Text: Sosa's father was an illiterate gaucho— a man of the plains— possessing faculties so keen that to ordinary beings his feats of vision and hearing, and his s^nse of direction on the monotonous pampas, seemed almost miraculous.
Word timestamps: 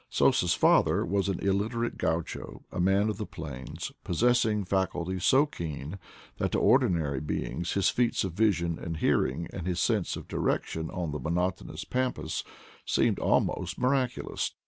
Sosa's 0.09 0.55
father 0.55 1.05
was 1.05 1.29
an 1.29 1.39
illiterate 1.41 1.95
gaucho— 1.99 2.63
a 2.71 2.79
man 2.79 3.07
of 3.07 3.17
the 3.19 3.25
plains— 3.27 3.91
possessing 4.03 4.65
faculties 4.65 5.23
so 5.23 5.45
keen 5.45 5.99
that 6.39 6.51
to 6.53 6.57
ordinary 6.59 7.19
beings 7.19 7.73
his 7.73 7.91
feats 7.91 8.23
of 8.23 8.33
vision 8.33 8.79
and 8.79 8.97
hearing, 8.97 9.47
and 9.53 9.67
his 9.67 9.77
s^nse 9.77 10.17
of 10.17 10.27
direction 10.27 10.89
on 10.89 11.11
the 11.11 11.19
monotonous 11.19 11.83
pampas, 11.83 12.43
seemed 12.83 13.19
almost 13.19 13.77
miraculous. 13.77 14.53